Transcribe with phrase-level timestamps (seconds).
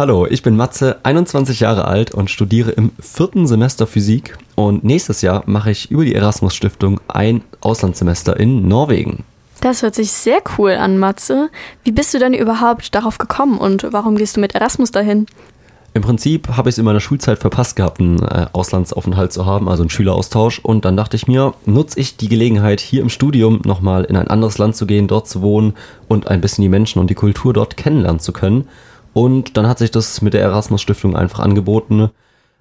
[0.00, 4.38] Hallo, ich bin Matze, 21 Jahre alt und studiere im vierten Semester Physik.
[4.54, 9.24] Und nächstes Jahr mache ich über die Erasmus Stiftung ein Auslandssemester in Norwegen.
[9.60, 11.50] Das hört sich sehr cool an, Matze.
[11.84, 15.26] Wie bist du denn überhaupt darauf gekommen und warum gehst du mit Erasmus dahin?
[15.92, 19.68] Im Prinzip habe ich es in meiner Schulzeit verpasst gehabt, einen äh, Auslandsaufenthalt zu haben,
[19.68, 20.60] also einen Schüleraustausch.
[20.60, 24.28] Und dann dachte ich mir, nutze ich die Gelegenheit, hier im Studium nochmal in ein
[24.28, 25.74] anderes Land zu gehen, dort zu wohnen
[26.08, 28.66] und ein bisschen die Menschen und die Kultur dort kennenlernen zu können.
[29.12, 32.10] Und dann hat sich das mit der Erasmus Stiftung einfach angeboten,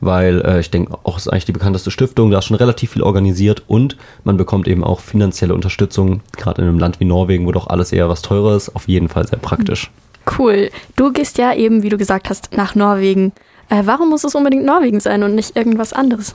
[0.00, 3.02] weil äh, ich denke, auch ist eigentlich die bekannteste Stiftung, da ist schon relativ viel
[3.02, 7.52] organisiert und man bekommt eben auch finanzielle Unterstützung, gerade in einem Land wie Norwegen, wo
[7.52, 9.90] doch alles eher was teurer ist, auf jeden Fall sehr praktisch.
[10.38, 10.70] Cool.
[10.96, 13.32] Du gehst ja eben, wie du gesagt hast, nach Norwegen.
[13.68, 16.34] Äh, warum muss es unbedingt Norwegen sein und nicht irgendwas anderes?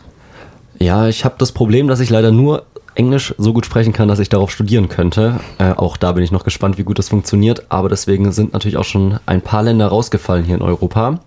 [0.80, 2.66] Ja, ich habe das Problem, dass ich leider nur
[2.98, 5.40] Englisch so gut sprechen kann, dass ich darauf studieren könnte.
[5.60, 7.68] Äh, auch da bin ich noch gespannt, wie gut das funktioniert.
[7.70, 11.20] Aber deswegen sind natürlich auch schon ein paar Länder rausgefallen hier in Europa.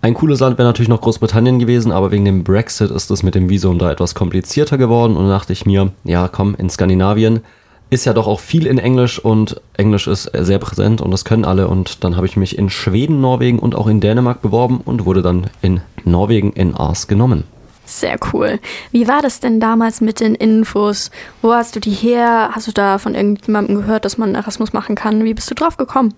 [0.00, 3.34] Ein cooles Land wäre natürlich noch Großbritannien gewesen, aber wegen dem Brexit ist es mit
[3.34, 7.40] dem Visum da etwas komplizierter geworden und da dachte ich mir, ja komm, in Skandinavien
[7.90, 11.44] ist ja doch auch viel in Englisch und Englisch ist sehr präsent und das können
[11.44, 11.68] alle.
[11.68, 15.22] Und dann habe ich mich in Schweden, Norwegen und auch in Dänemark beworben und wurde
[15.22, 17.44] dann in Norwegen in Ars genommen.
[17.88, 18.60] Sehr cool.
[18.92, 21.10] Wie war das denn damals mit den Infos?
[21.40, 22.50] Wo hast du die her?
[22.52, 25.24] Hast du da von irgendjemandem gehört, dass man Erasmus machen kann?
[25.24, 26.12] Wie bist du drauf gekommen?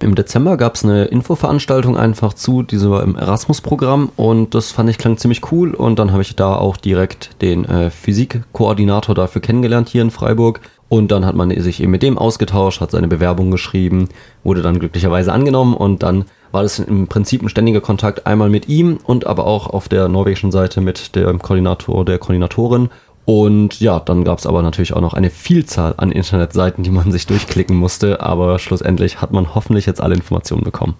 [0.00, 4.90] Im Dezember gab es eine Infoveranstaltung einfach zu, diese war im Erasmus-Programm und das fand
[4.90, 9.40] ich klang ziemlich cool und dann habe ich da auch direkt den äh, Physikkoordinator dafür
[9.40, 13.08] kennengelernt hier in Freiburg und dann hat man sich eben mit dem ausgetauscht, hat seine
[13.08, 14.08] Bewerbung geschrieben,
[14.42, 18.68] wurde dann glücklicherweise angenommen und dann war das im Prinzip ein ständiger Kontakt einmal mit
[18.68, 22.90] ihm und aber auch auf der norwegischen Seite mit dem Koordinator, der Koordinatorin
[23.26, 27.10] und ja, dann gab es aber natürlich auch noch eine Vielzahl an Internetseiten, die man
[27.10, 30.94] sich durchklicken musste, aber schlussendlich hat man hoffentlich jetzt alle Informationen bekommen.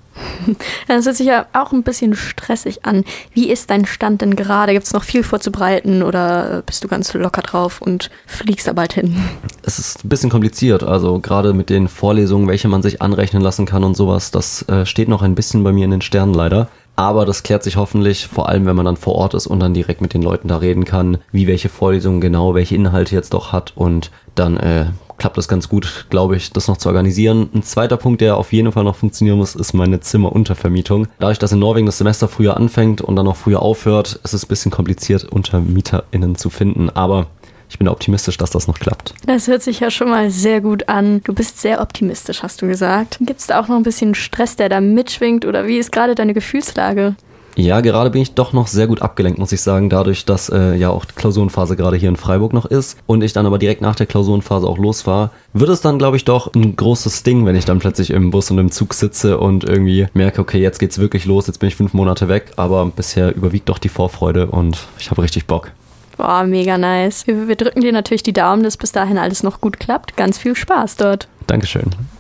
[0.87, 3.05] Das hört sich ja auch ein bisschen stressig an.
[3.33, 4.73] Wie ist dein Stand denn gerade?
[4.73, 8.93] Gibt es noch viel vorzubereiten oder bist du ganz locker drauf und fliegst da bald
[8.93, 9.17] hin?
[9.63, 13.67] Es ist ein bisschen kompliziert, also gerade mit den Vorlesungen, welche man sich anrechnen lassen
[13.67, 16.69] kann und sowas, das äh, steht noch ein bisschen bei mir in den Sternen leider.
[16.97, 19.75] Aber das klärt sich hoffentlich, vor allem wenn man dann vor Ort ist und dann
[19.75, 23.53] direkt mit den Leuten da reden kann, wie welche Vorlesung genau, welche Inhalte jetzt doch
[23.53, 27.49] hat und dann äh, klappt das ganz gut, glaube ich, das noch zu organisieren.
[27.55, 31.09] Ein zweiter Punkt, der auf jeden Fall noch funktionieren muss, ist meine Zimmeruntervermietung.
[31.19, 34.45] Dadurch, dass in Norwegen das Semester früher anfängt und dann auch früher aufhört, ist es
[34.45, 36.91] ein bisschen kompliziert, UntermieterInnen zu finden.
[36.91, 37.27] Aber
[37.75, 39.15] ich bin optimistisch, dass das noch klappt.
[39.27, 41.23] Das hört sich ja schon mal sehr gut an.
[41.25, 43.19] Du bist sehr optimistisch, hast du gesagt.
[43.21, 46.15] Gibt es da auch noch ein bisschen Stress, der da mitschwingt oder wie ist gerade
[46.15, 47.17] deine Gefühlslage?
[47.57, 50.77] Ja, gerade bin ich doch noch sehr gut abgelenkt, muss ich sagen, dadurch, dass äh,
[50.77, 53.81] ja auch die Klausurenphase gerade hier in Freiburg noch ist und ich dann aber direkt
[53.81, 57.45] nach der Klausurenphase auch los war, wird es dann, glaube ich, doch ein großes Ding,
[57.45, 60.79] wenn ich dann plötzlich im Bus und im Zug sitze und irgendwie merke, okay, jetzt
[60.79, 64.47] geht's wirklich los, jetzt bin ich fünf Monate weg, aber bisher überwiegt doch die Vorfreude
[64.47, 65.73] und ich habe richtig Bock.
[66.17, 67.27] Boah, mega nice.
[67.27, 70.17] Wir, wir drücken dir natürlich die Daumen, dass bis dahin alles noch gut klappt.
[70.17, 71.29] Ganz viel Spaß dort.
[71.47, 71.91] Dankeschön.